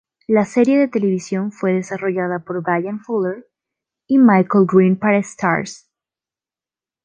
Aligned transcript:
La 0.27 0.45
serie 0.45 0.79
de 0.79 0.87
televisión 0.87 1.51
fue 1.51 1.73
desarrollada 1.73 2.39
por 2.43 2.63
Bryan 2.63 3.01
Fuller 3.01 3.45
y 4.07 4.17
Michael 4.17 4.65
Green 4.67 4.97
para 4.97 5.21
Starz. 5.21 5.91